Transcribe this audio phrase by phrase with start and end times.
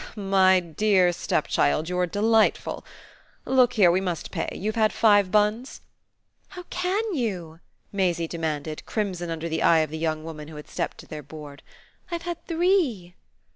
[0.15, 2.83] "My dear stepchild, you're delightful!
[3.45, 4.49] Look here, we must pay.
[4.51, 5.81] You've had five buns?"
[6.47, 7.59] "How CAN you?"
[7.91, 11.21] Maisie demanded, crimson under the eye of the young woman who had stepped to their
[11.21, 11.61] board.
[12.09, 13.13] "I've had three."